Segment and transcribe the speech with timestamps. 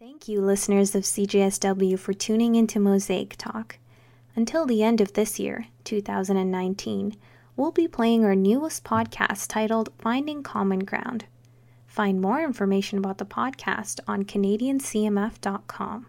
[0.00, 3.76] Thank you, listeners of CJSW, for tuning into Mosaic Talk.
[4.34, 7.16] Until the end of this year, 2019,
[7.54, 11.26] we'll be playing our newest podcast titled Finding Common Ground.
[11.86, 16.06] Find more information about the podcast on CanadianCMF.com.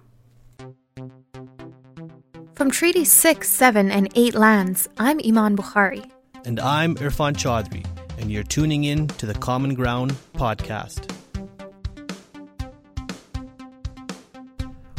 [2.53, 6.09] From Treaty 6, 7, and 8 lands, I'm Iman Bukhari.
[6.45, 7.85] And I'm Irfan Chaudhry,
[8.17, 11.13] and you're tuning in to the Common Ground podcast.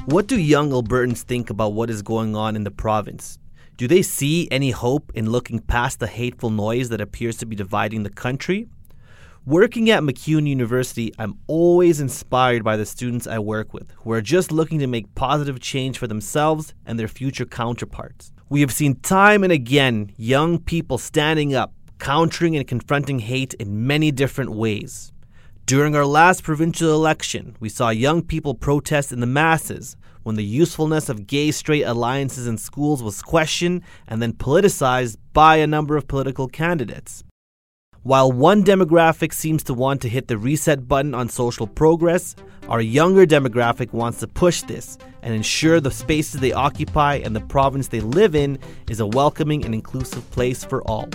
[0.07, 3.39] What do young Albertans think about what is going on in the province?
[3.77, 7.55] Do they see any hope in looking past the hateful noise that appears to be
[7.55, 8.67] dividing the country?
[9.47, 14.21] Working at MacEwan University, I'm always inspired by the students I work with who are
[14.21, 18.33] just looking to make positive change for themselves and their future counterparts.
[18.49, 23.87] We have seen time and again young people standing up, countering and confronting hate in
[23.87, 25.12] many different ways.
[25.73, 30.45] During our last provincial election, we saw young people protest in the masses when the
[30.45, 35.97] usefulness of gay straight alliances in schools was questioned and then politicized by a number
[35.97, 37.25] of political candidates.
[38.03, 42.37] While one demographic seems to want to hit the reset button on social progress,
[42.69, 47.41] our younger demographic wants to push this and ensure the spaces they occupy and the
[47.41, 48.59] province they live in
[48.91, 51.09] is a welcoming and inclusive place for all.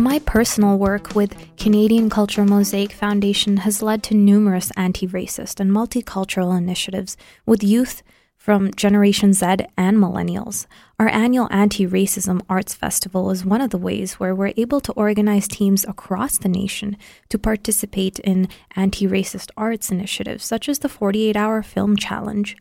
[0.00, 5.70] My personal work with Canadian Culture Mosaic Foundation has led to numerous anti racist and
[5.70, 8.02] multicultural initiatives with youth
[8.34, 10.64] from Generation Z and millennials.
[10.98, 14.92] Our annual Anti Racism Arts Festival is one of the ways where we're able to
[14.92, 16.96] organize teams across the nation
[17.28, 22.56] to participate in anti racist arts initiatives such as the 48 Hour Film Challenge.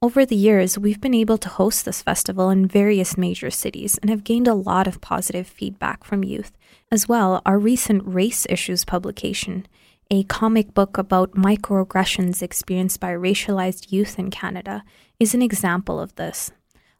[0.00, 4.10] Over the years, we've been able to host this festival in various major cities and
[4.10, 6.52] have gained a lot of positive feedback from youth.
[6.92, 9.66] As well, our recent Race Issues publication,
[10.08, 14.84] a comic book about microaggressions experienced by racialized youth in Canada,
[15.18, 16.52] is an example of this.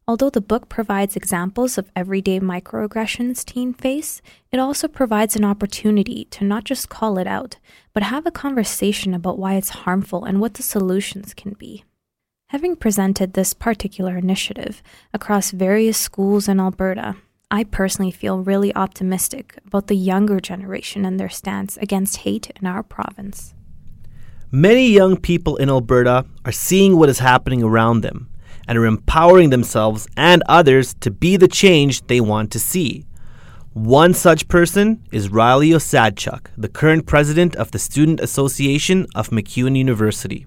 [0.09, 4.21] Although the book provides examples of everyday microaggressions teen face,
[4.51, 7.59] it also provides an opportunity to not just call it out,
[7.93, 11.85] but have a conversation about why it's harmful and what the solutions can be.
[12.53, 14.83] Having presented this particular initiative
[15.13, 17.17] across various schools in Alberta,
[17.51, 22.67] I personally feel really optimistic about the younger generation and their stance against hate in
[22.67, 23.53] our province.
[24.51, 28.31] Many young people in Alberta are seeing what is happening around them
[28.67, 33.05] and are empowering themselves and others to be the change they want to see.
[33.75, 39.77] One such person is Riley Osadchuk, the current president of the Student Association of MacEwan
[39.77, 40.47] University.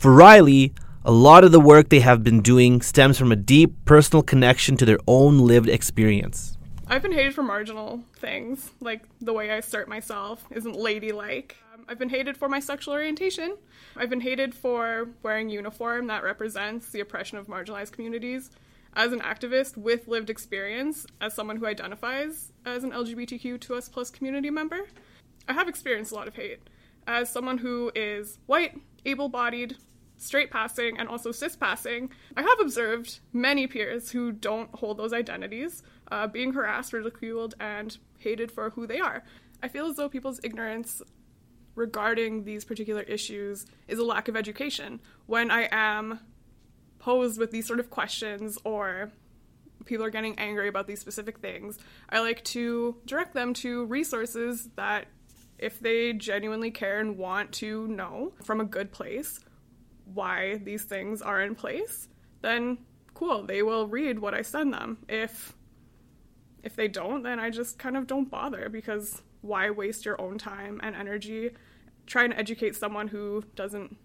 [0.00, 0.74] For Riley,
[1.04, 4.76] a lot of the work they have been doing stems from a deep personal connection
[4.76, 6.58] to their own lived experience.
[6.86, 11.56] I've been hated for marginal things, like the way I start myself isn't ladylike.
[11.72, 13.56] Um, I've been hated for my sexual orientation.
[13.96, 18.50] I've been hated for wearing uniform that represents the oppression of marginalized communities.
[18.92, 24.50] As an activist with lived experience, as someone who identifies as an LGBTQ2S plus community
[24.50, 24.88] member,
[25.48, 26.58] I have experienced a lot of hate.
[27.06, 29.76] As someone who is white, able bodied,
[30.20, 35.12] straight passing and also cis passing, I have observed many peers who don't hold those
[35.12, 35.82] identities
[36.12, 39.24] uh, being harassed, ridiculed, and hated for who they are.
[39.62, 41.02] I feel as though people's ignorance
[41.74, 45.00] regarding these particular issues is a lack of education.
[45.26, 46.20] When I am
[46.98, 49.10] posed with these sort of questions or
[49.86, 51.78] people are getting angry about these specific things,
[52.10, 55.06] I like to direct them to resources that
[55.58, 59.40] if they genuinely care and want to know from a good place,
[60.14, 62.08] why these things are in place,
[62.42, 62.78] then
[63.14, 64.98] cool, they will read what I send them.
[65.08, 65.54] If
[66.62, 70.36] if they don't, then I just kind of don't bother because why waste your own
[70.36, 71.50] time and energy
[72.06, 73.96] trying to educate someone who doesn't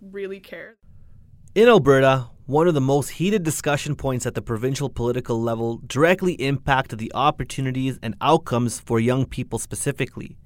[0.00, 0.76] really care?
[1.54, 6.32] In Alberta, one of the most heated discussion points at the provincial political level directly
[6.34, 10.36] impacted the opportunities and outcomes for young people specifically.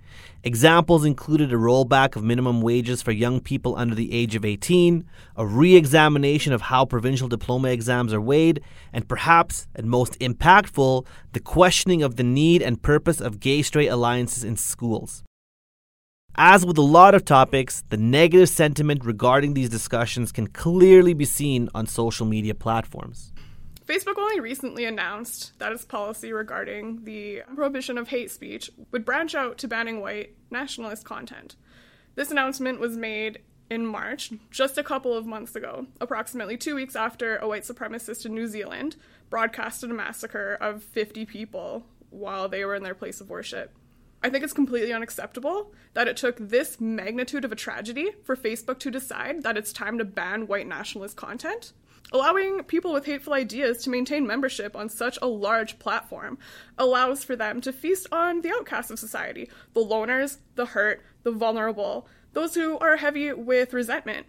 [0.45, 5.05] Examples included a rollback of minimum wages for young people under the age of 18,
[5.37, 11.07] a re examination of how provincial diploma exams are weighed, and perhaps, and most impactful,
[11.33, 15.25] the questioning of the need and purpose of gay straight alliances in schools.
[16.41, 21.25] As with a lot of topics, the negative sentiment regarding these discussions can clearly be
[21.25, 23.33] seen on social media platforms.
[23.89, 29.35] Facebook only recently announced that its policy regarding the prohibition of hate speech would branch
[29.35, 31.57] out to banning white nationalist content.
[32.15, 33.39] This announcement was made
[33.71, 38.27] in March, just a couple of months ago, approximately two weeks after a white supremacist
[38.27, 38.97] in New Zealand
[39.31, 43.73] broadcasted a massacre of 50 people while they were in their place of worship.
[44.23, 48.81] I think it's completely unacceptable that it took this magnitude of a tragedy for Facebook
[48.81, 51.73] to decide that it's time to ban white nationalist content.
[52.11, 56.39] Allowing people with hateful ideas to maintain membership on such a large platform
[56.79, 61.31] allows for them to feast on the outcasts of society the loners, the hurt, the
[61.31, 64.27] vulnerable, those who are heavy with resentment,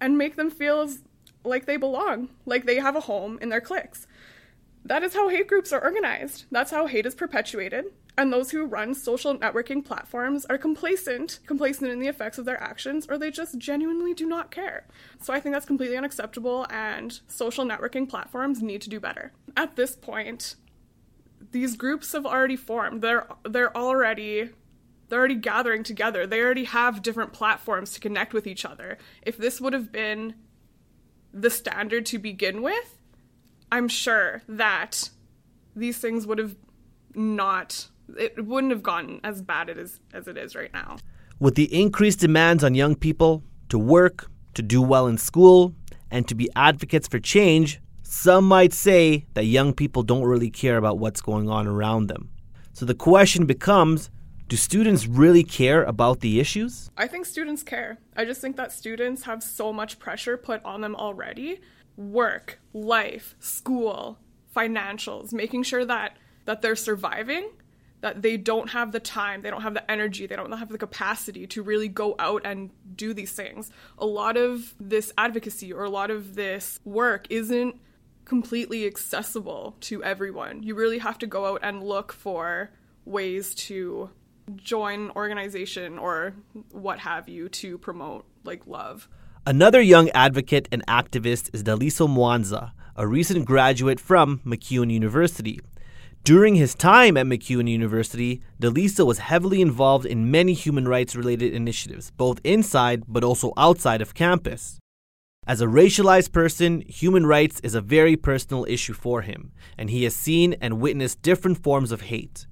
[0.00, 0.88] and make them feel
[1.44, 4.06] like they belong, like they have a home in their cliques.
[4.84, 6.46] That is how hate groups are organized.
[6.50, 7.86] That's how hate is perpetuated.
[8.18, 12.60] And those who run social networking platforms are complacent, complacent in the effects of their
[12.62, 14.86] actions, or they just genuinely do not care.
[15.20, 19.32] So I think that's completely unacceptable, and social networking platforms need to do better.
[19.56, 20.56] At this point,
[21.52, 23.02] these groups have already formed.
[23.02, 24.50] They're they're already
[25.08, 26.26] they're already gathering together.
[26.26, 28.98] They already have different platforms to connect with each other.
[29.22, 30.34] If this would have been
[31.32, 32.98] the standard to begin with,
[33.72, 35.10] I'm sure that
[35.74, 36.56] these things would have
[37.14, 40.96] not it wouldn't have gotten as bad as as it is right now.
[41.38, 45.74] With the increased demands on young people to work, to do well in school,
[46.10, 50.76] and to be advocates for change, some might say that young people don't really care
[50.76, 52.30] about what's going on around them.
[52.72, 54.10] So the question becomes
[54.48, 56.90] do students really care about the issues?
[56.96, 57.98] I think students care.
[58.16, 61.60] I just think that students have so much pressure put on them already
[61.96, 64.18] work, life, school,
[64.54, 66.16] financials, making sure that
[66.46, 67.50] that they're surviving,
[68.00, 70.78] that they don't have the time, they don't have the energy, they don't have the
[70.78, 73.70] capacity to really go out and do these things.
[73.98, 77.76] A lot of this advocacy or a lot of this work isn't
[78.24, 80.62] completely accessible to everyone.
[80.62, 82.70] You really have to go out and look for
[83.04, 84.10] ways to
[84.56, 86.34] join organization or
[86.70, 89.08] what have you to promote like love.
[89.46, 95.60] Another young advocate and activist is Daliso Mwanza, a recent graduate from MacEwan University.
[96.22, 101.54] During his time at MacEwan University, Daliso was heavily involved in many human rights related
[101.54, 104.78] initiatives, both inside but also outside of campus.
[105.46, 110.04] As a racialized person, human rights is a very personal issue for him, and he
[110.04, 112.46] has seen and witnessed different forms of hate.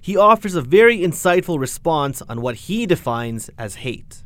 [0.00, 4.24] He offers a very insightful response on what he defines as hate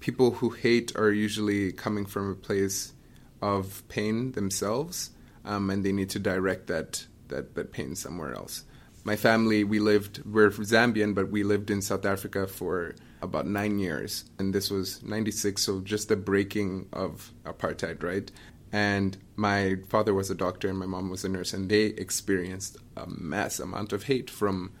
[0.00, 2.94] people who hate are usually coming from a place
[3.40, 5.10] of pain themselves,
[5.44, 8.64] um, and they need to direct that, that, that pain somewhere else.
[9.02, 13.78] My family, we lived, we're Zambian, but we lived in South Africa for about nine
[13.78, 14.24] years.
[14.38, 18.30] And this was 96, so just the breaking of apartheid, right?
[18.72, 22.76] And my father was a doctor and my mom was a nurse, and they experienced
[22.96, 24.72] a mass amount of hate from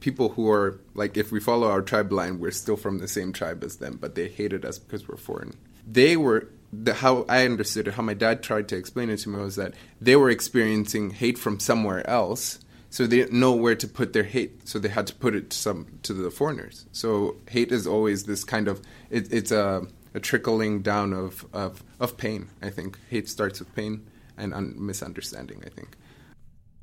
[0.00, 3.34] people who are like if we follow our tribe line we're still from the same
[3.34, 5.54] tribe as them but they hated us because we're foreign
[5.86, 9.28] they were the, how i understood it how my dad tried to explain it to
[9.28, 13.76] me was that they were experiencing hate from somewhere else so they didn't know where
[13.76, 16.86] to put their hate so they had to put it to some to the foreigners.
[16.92, 21.82] So hate is always this kind of it, it's a, a trickling down of, of
[22.00, 22.98] of pain i think.
[23.08, 24.06] Hate starts with pain
[24.36, 25.96] and un- misunderstanding i think.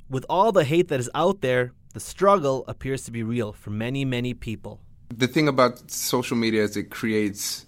[0.10, 3.72] With all the hate that is out there the struggle appears to be real for
[3.72, 4.80] many, many people.
[5.10, 7.66] The thing about social media is it creates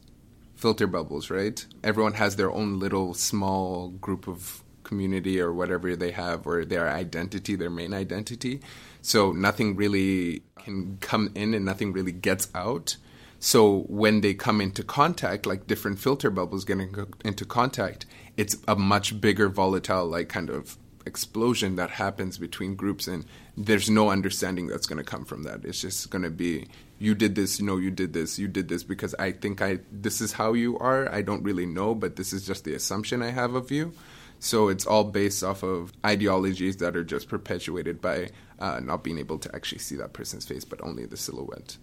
[0.60, 1.66] filter bubbles, right?
[1.86, 6.90] Everyone has their own little small group of community or whatever they have or their
[6.90, 8.60] identity, their main identity.
[9.02, 12.98] So nothing really can come in and nothing really gets out.
[13.40, 18.76] So when they come into contact, like different filter bubbles getting into contact, it's a
[18.76, 23.26] much bigger volatile like kind of explosion that happens between groups and
[23.56, 26.68] there's no understanding that's going to come from that it's just going to be
[27.00, 29.80] you did this you know you did this you did this because i think i
[29.92, 31.12] this is how you are.
[31.12, 33.94] I don't really know but this is just the assumption i have of you.
[34.42, 39.18] So it's all based off of ideologies that are just perpetuated by uh, not being
[39.18, 41.78] able to actually see that person's face but only the silhouette.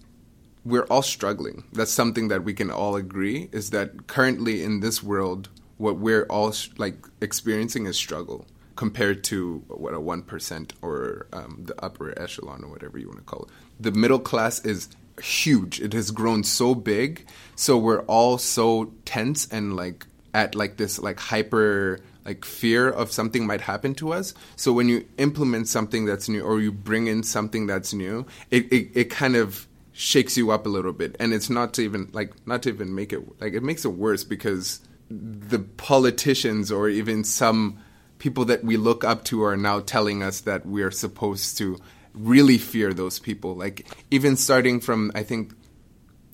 [0.64, 1.64] We're all struggling.
[1.72, 6.24] That's something that we can all agree is that currently in this world what we're
[6.24, 12.18] all like experiencing is struggle compared to what a one percent or um, the upper
[12.18, 13.48] echelon or whatever you want to call it.
[13.80, 14.88] The middle class is
[15.22, 15.80] huge.
[15.80, 20.98] It has grown so big, so we're all so tense and like at like this
[20.98, 24.34] like hyper like fear of something might happen to us.
[24.56, 28.70] So when you implement something that's new or you bring in something that's new, it,
[28.72, 31.16] it, it kind of shakes you up a little bit.
[31.20, 33.90] And it's not to even like not to even make it like it makes it
[33.90, 37.78] worse because the politicians or even some
[38.18, 41.78] people that we look up to are now telling us that we're supposed to
[42.16, 43.54] really fear those people.
[43.54, 45.52] Like even starting from I think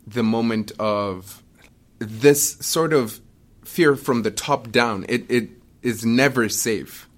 [0.06, 1.42] the moment of
[1.98, 3.20] this sort of
[3.64, 5.50] fear from the top down, it, it
[5.82, 7.08] is never safe.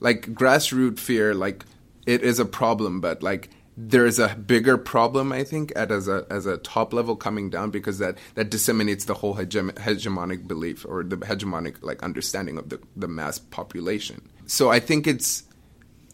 [0.00, 1.64] Like grassroots fear, like
[2.06, 6.26] it is a problem, but like there's a bigger problem, I think, at as a
[6.28, 10.84] as a top level coming down because that that disseminates the whole hegem- hegemonic belief
[10.86, 14.28] or the hegemonic like understanding of the the mass population.
[14.46, 15.44] So I think it's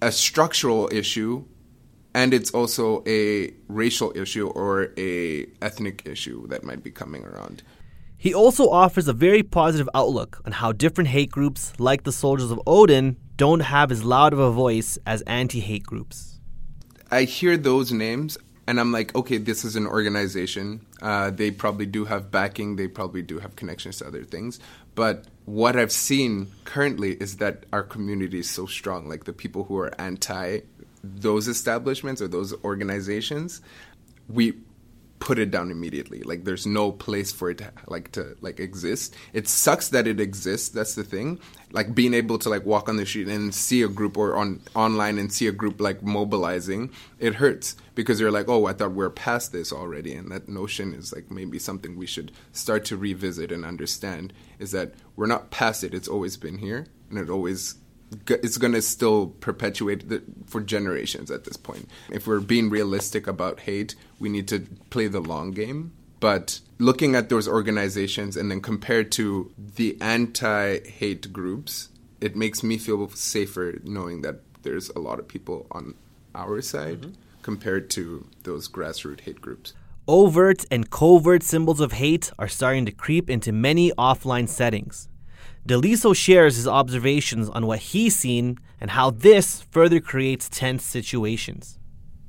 [0.00, 1.44] a structural issue
[2.14, 7.62] and it's also a racial issue or a ethnic issue that might be coming around.
[8.16, 12.50] He also offers a very positive outlook on how different hate groups, like the Soldiers
[12.50, 16.40] of Odin, don't have as loud of a voice as anti hate groups.
[17.10, 18.36] I hear those names
[18.66, 20.84] and I'm like, okay, this is an organization.
[21.00, 24.60] Uh, they probably do have backing, they probably do have connections to other things.
[24.94, 29.08] But what I've seen currently is that our community is so strong.
[29.08, 30.58] Like the people who are anti
[31.02, 33.60] those establishments or those organizations,
[34.28, 34.54] we
[35.18, 36.22] put it down immediately.
[36.22, 39.14] Like there's no place for it to like to like exist.
[39.32, 40.68] It sucks that it exists.
[40.68, 41.40] That's the thing.
[41.72, 44.62] Like being able to like walk on the street and see a group or on
[44.74, 48.92] online and see a group like mobilizing, it hurts because you're like, oh, I thought
[48.92, 52.96] we're past this already, and that notion is like maybe something we should start to
[52.96, 54.32] revisit and understand.
[54.58, 55.94] Is that we're not past it.
[55.94, 57.74] It's always been here, and it always
[58.28, 61.88] it's going to still perpetuate the, for generations at this point.
[62.10, 64.60] If we're being realistic about hate, we need to
[64.90, 65.92] play the long game.
[66.20, 72.62] But looking at those organizations and then compared to the anti hate groups, it makes
[72.62, 75.94] me feel safer knowing that there's a lot of people on
[76.34, 77.12] our side mm-hmm.
[77.42, 79.74] compared to those grassroots hate groups.
[80.08, 85.08] Overt and covert symbols of hate are starting to creep into many offline settings.
[85.68, 91.78] Daliso shares his observations on what he's seen and how this further creates tense situations.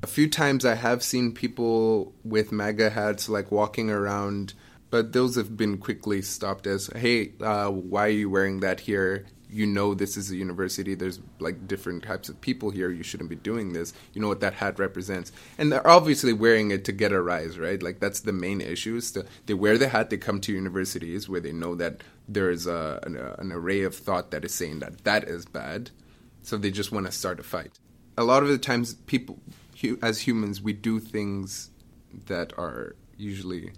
[0.04, 4.56] A few times I have seen people with MAGA hats like walking around,
[4.90, 9.26] but those have been quickly stopped as, hey, uh, why are you wearing that here?
[9.52, 13.30] You know this is a university there's like different types of people here you shouldn't
[13.30, 15.32] be doing this you know what that hat represents.
[15.58, 17.82] And they're obviously wearing it to get a rise right?
[17.82, 21.28] Like that's the main issue is to, they wear the hat they come to universities
[21.28, 24.80] where they know that there's a, an, a, an array of thought that is saying
[24.80, 25.92] that that is bad
[26.42, 27.80] so they just want to start a fight.
[28.18, 29.40] A lot of the times people
[30.02, 31.70] as humans we do things
[32.26, 33.72] that are usually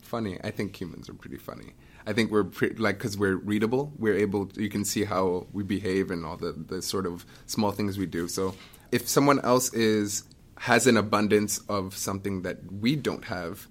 [0.00, 0.38] funny.
[0.42, 1.74] I think humans are pretty funny
[2.06, 4.46] I think we're pre- like because we're readable, we're able.
[4.46, 7.98] To, you can see how we behave and all the the sort of small things
[7.98, 8.28] we do.
[8.28, 8.54] So
[8.92, 10.24] if someone else is
[10.58, 13.66] has an abundance of something that we don't have,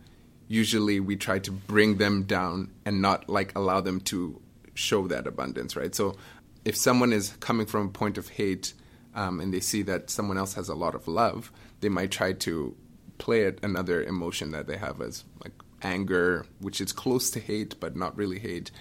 [0.47, 4.41] usually we try to bring them down and not like allow them to
[4.73, 5.93] show that abundance, right?
[5.93, 6.15] So
[6.65, 8.73] if someone is coming from a point of hate
[9.15, 12.33] um, and they see that someone else has a lot of love, they might try
[12.33, 12.75] to
[13.17, 17.79] play it another emotion that they have as like anger, which is close to hate
[17.79, 18.71] but not really hate.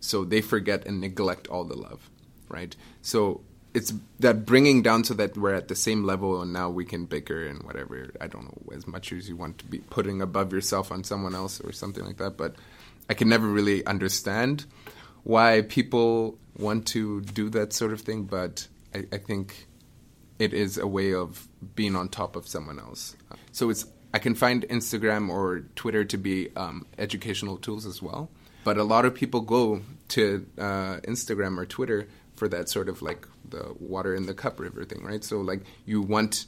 [0.00, 2.08] So they forget and neglect all the love,
[2.48, 2.74] right?
[3.02, 3.42] So
[3.74, 7.04] it's that bringing down so that we're at the same level and now we can
[7.04, 8.10] bicker and whatever.
[8.20, 11.34] I don't know as much as you want to be putting above yourself on someone
[11.34, 12.36] else or something like that.
[12.36, 12.56] But
[13.08, 14.64] I can never really understand
[15.24, 18.24] why people want to do that sort of thing.
[18.24, 19.66] But I, I think
[20.38, 23.16] it is a way of being on top of someone else.
[23.52, 28.30] So it's I can find Instagram or Twitter to be um, educational tools as well.
[28.64, 33.02] But a lot of people go to uh, Instagram or Twitter for that sort of
[33.02, 35.24] like the water in the cup river thing, right?
[35.24, 36.46] So like you want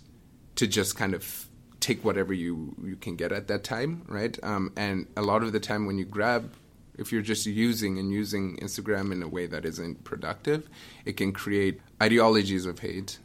[0.56, 1.46] to just kind of
[1.80, 4.38] take whatever you you can get at that time, right?
[4.42, 6.52] Um, and a lot of the time when you grab,
[6.98, 10.68] if you're just using and using Instagram in a way that isn't productive,
[11.04, 13.18] it can create ideologies of hate.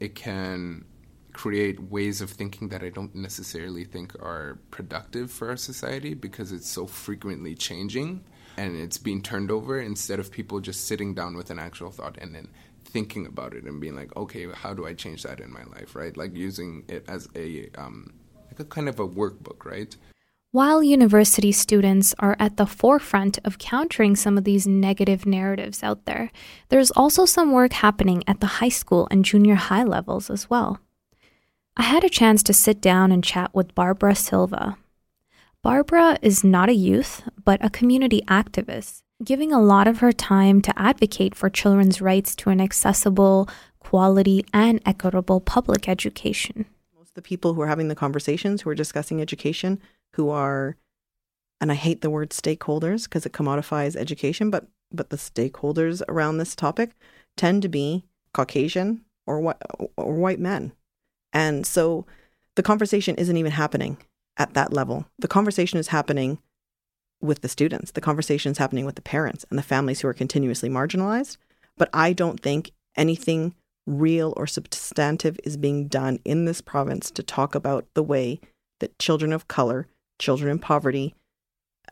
[0.00, 0.84] It can
[1.34, 6.52] create ways of thinking that I don't necessarily think are productive for our society because
[6.52, 8.24] it's so frequently changing
[8.56, 12.16] and it's being turned over instead of people just sitting down with an actual thought
[12.18, 12.48] and then
[12.84, 15.96] thinking about it and being like, okay, how do I change that in my life,
[15.96, 16.16] right?
[16.16, 18.14] Like using it as a um,
[18.46, 19.94] like a kind of a workbook, right?
[20.52, 26.04] While university students are at the forefront of countering some of these negative narratives out
[26.04, 26.30] there,
[26.68, 30.78] there's also some work happening at the high school and junior high levels as well.
[31.76, 34.78] I had a chance to sit down and chat with Barbara Silva.
[35.60, 40.60] Barbara is not a youth, but a community activist, giving a lot of her time
[40.62, 43.48] to advocate for children's rights to an accessible,
[43.80, 46.66] quality, and equitable public education.
[46.96, 49.80] Most of the people who are having the conversations, who are discussing education,
[50.12, 50.76] who are,
[51.60, 56.38] and I hate the word stakeholders because it commodifies education, but but the stakeholders around
[56.38, 56.90] this topic
[57.36, 59.56] tend to be Caucasian or
[59.96, 60.72] or white men
[61.34, 62.06] and so
[62.54, 63.98] the conversation isn't even happening
[64.36, 65.06] at that level.
[65.18, 66.38] The conversation is happening
[67.20, 70.14] with the students, the conversation is happening with the parents and the families who are
[70.14, 71.36] continuously marginalized.
[71.76, 73.54] But I don't think anything
[73.86, 78.40] real or substantive is being done in this province to talk about the way
[78.80, 79.88] that children of color,
[80.18, 81.14] children in poverty,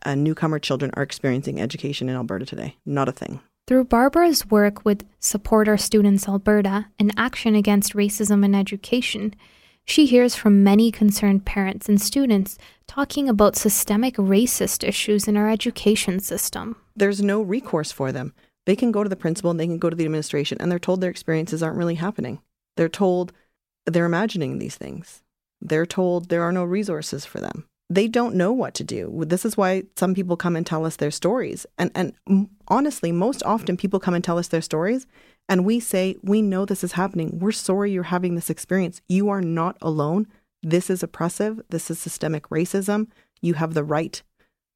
[0.03, 2.77] and newcomer children are experiencing education in Alberta today.
[2.85, 3.41] Not a thing.
[3.65, 9.33] Through Barbara's work with Support Our Students Alberta and Action Against Racism in Education,
[9.85, 15.49] she hears from many concerned parents and students talking about systemic racist issues in our
[15.49, 16.75] education system.
[16.93, 18.33] There's no recourse for them.
[18.65, 20.77] They can go to the principal and they can go to the administration and they're
[20.77, 22.41] told their experiences aren't really happening.
[22.75, 23.31] They're told
[23.85, 25.23] they're imagining these things.
[25.61, 27.65] They're told there are no resources for them.
[27.93, 29.23] They don't know what to do.
[29.27, 31.67] This is why some people come and tell us their stories.
[31.77, 35.05] And and honestly, most often people come and tell us their stories
[35.47, 37.37] and we say, "We know this is happening.
[37.39, 39.01] We're sorry you're having this experience.
[39.07, 40.25] You are not alone.
[40.63, 41.61] This is oppressive.
[41.69, 43.07] This is systemic racism.
[43.41, 44.23] You have the right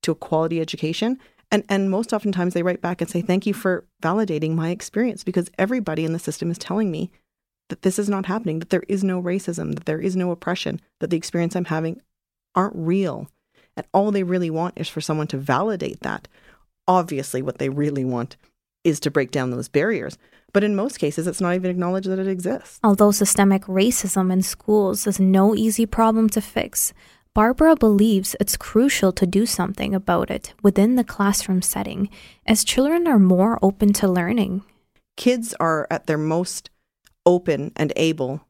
[0.04, 1.18] to a quality education."
[1.50, 5.24] And and most oftentimes they write back and say, "Thank you for validating my experience
[5.24, 7.10] because everybody in the system is telling me
[7.70, 10.80] that this is not happening, that there is no racism, that there is no oppression,
[11.00, 12.00] that the experience I'm having
[12.58, 13.30] aren't real.
[13.78, 16.28] And all they really want is for someone to validate that.
[16.88, 18.36] Obviously, what they really want
[18.84, 20.18] is to break down those barriers.
[20.54, 22.80] But in most cases, it's not even acknowledged that it exists.
[22.84, 26.94] Although systemic racism in schools is no easy problem to fix,
[27.36, 32.10] Barbara believes it's crucial to do something about it within the classroom setting
[32.48, 34.64] as children are more open to learning.
[35.18, 36.72] Kids are at their most
[37.26, 38.42] open and able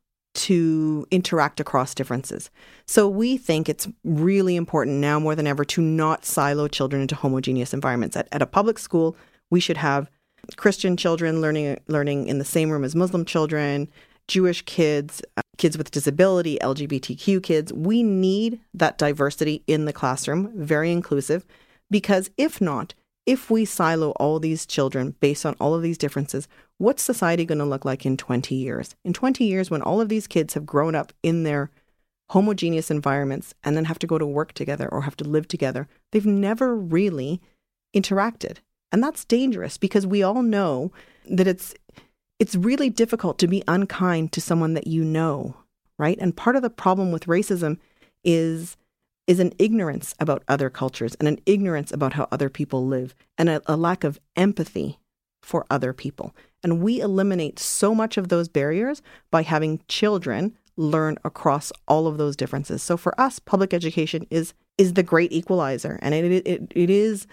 [0.48, 2.50] to interact across differences.
[2.86, 7.16] So we think it's really important now more than ever to not silo children into
[7.16, 8.16] homogeneous environments.
[8.16, 9.18] At, at a public school,
[9.50, 10.10] we should have
[10.56, 13.90] Christian children learning learning in the same room as Muslim children,
[14.30, 17.74] Jewish kids, uh, kids with disability, LGBTQ kids.
[17.74, 21.46] We need that diversity in the classroom, very inclusive,
[21.92, 22.94] because if not,
[23.26, 26.48] if we silo all these children based on all of these differences,
[26.78, 28.96] what's society going to look like in 20 years?
[29.04, 31.72] In 20 years, when all of these kids have grown up in their
[32.30, 35.88] homogeneous environments and then have to go to work together or have to live together,
[36.12, 37.42] they've never really
[37.96, 38.58] interacted.
[38.92, 40.92] And that's dangerous because we all know
[41.30, 41.74] that it's
[42.40, 45.56] it's really difficult to be unkind to someone that you know,
[45.98, 46.18] right?
[46.22, 47.80] And part of the problem with racism
[48.24, 48.78] is
[49.26, 53.50] is an ignorance about other cultures and an ignorance about how other people live and
[53.50, 55.00] a, a, lack of empathy
[55.48, 56.36] for other people.
[56.62, 62.18] And we eliminate so much of those barriers by having children learn across all of
[62.18, 62.84] those differences.
[62.84, 67.28] So for us, public education is is the great equalizer, and it it, it is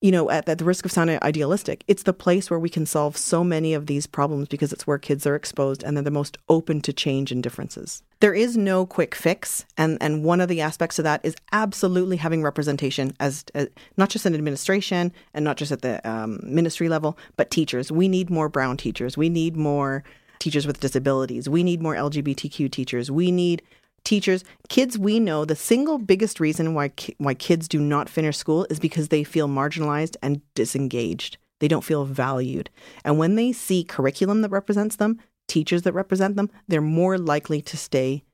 [0.00, 2.86] you know, at, at, the risk of sounding idealistic, it's the place where we can
[2.86, 6.10] solve so many of these problems because it's where kids are exposed and they're the
[6.10, 8.02] most open to change and differences.
[8.20, 12.16] There is no quick fix, and, and one of the aspects of that is absolutely
[12.16, 16.88] having representation as, as not just in administration and not just at the um, ministry
[16.88, 17.90] level, but teachers.
[17.90, 19.16] We need more brown teachers.
[19.16, 20.04] We need more
[20.38, 21.48] teachers with disabilities.
[21.48, 23.10] We need more LGBTQ teachers.
[23.10, 23.62] We need
[24.08, 28.38] teachers, kids we know the single biggest reason why ki- why kids do not finish
[28.38, 31.36] school is because they feel marginalized and disengaged.
[31.60, 32.70] They don't feel valued.
[33.04, 37.60] And when they see curriculum that represents them, teachers that represent them, they're more likely
[37.60, 38.24] to stay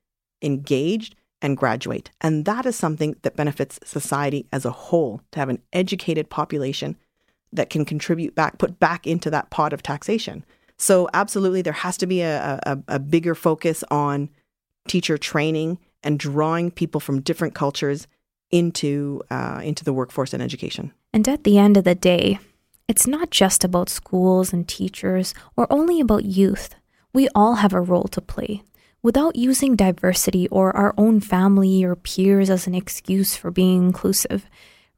[0.43, 2.11] engaged and graduate.
[2.21, 6.97] And that is something that benefits society as a whole to have an educated population
[7.53, 10.45] that can contribute back, put back into that pot of taxation.
[10.77, 14.29] So, absolutely, there has to be a, a, a bigger focus on
[14.89, 18.07] teacher training and drawing people from different cultures
[18.51, 20.93] into uh, into the workforce and education.
[21.13, 22.39] And at the end of the day,
[22.87, 26.75] it's not just about schools and teachers or only about youth.
[27.13, 28.63] We all have a role to play.
[29.03, 34.47] Without using diversity or our own family or peers as an excuse for being inclusive,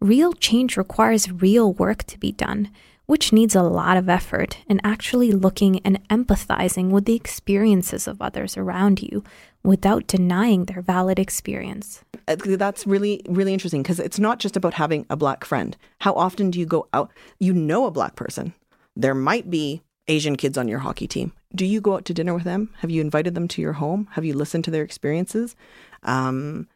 [0.00, 2.70] real change requires real work to be done
[3.06, 8.20] which needs a lot of effort in actually looking and empathizing with the experiences of
[8.20, 9.22] others around you
[9.62, 12.04] without denying their valid experience.
[12.28, 15.76] Uh, that's really, really interesting because it's not just about having a black friend.
[16.00, 17.12] How often do you go out?
[17.38, 18.54] You know a black person.
[18.96, 21.32] There might be Asian kids on your hockey team.
[21.54, 22.70] Do you go out to dinner with them?
[22.78, 24.08] Have you invited them to your home?
[24.12, 25.56] Have you listened to their experiences?
[26.02, 26.68] Um,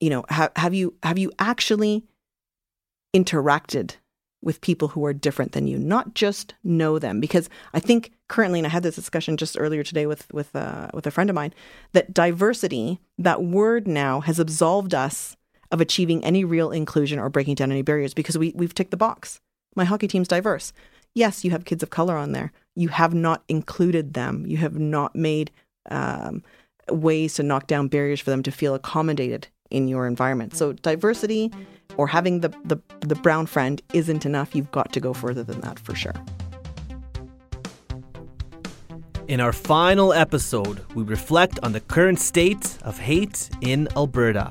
[0.00, 2.04] you know, have, have you have you actually
[3.14, 3.96] interacted
[4.42, 7.20] with people who are different than you, not just know them.
[7.20, 10.88] Because I think currently, and I had this discussion just earlier today with with uh,
[10.94, 11.54] with a friend of mine,
[11.92, 15.36] that diversity, that word now has absolved us
[15.70, 18.96] of achieving any real inclusion or breaking down any barriers because we we've ticked the
[18.96, 19.40] box.
[19.76, 20.72] My hockey team's diverse.
[21.14, 22.52] Yes, you have kids of color on there.
[22.76, 24.46] You have not included them.
[24.46, 25.50] You have not made
[25.90, 26.42] um,
[26.88, 30.56] ways to knock down barriers for them to feel accommodated in your environment.
[30.56, 31.50] So diversity
[32.00, 34.54] or having the, the, the brown friend isn't enough.
[34.54, 36.14] You've got to go further than that for sure.
[39.28, 44.50] In our final episode, we reflect on the current state of hate in Alberta.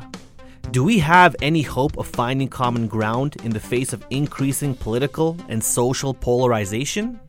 [0.70, 5.36] Do we have any hope of finding common ground in the face of increasing political
[5.50, 7.20] and social polarization?